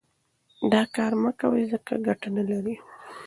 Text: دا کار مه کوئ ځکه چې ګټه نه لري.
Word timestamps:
دا 0.71 0.81
کار 0.95 1.11
مه 1.21 1.31
کوئ 1.39 1.63
ځکه 1.71 1.93
چې 1.97 2.03
ګټه 2.05 2.29
نه 2.35 2.43
لري. 2.49 2.75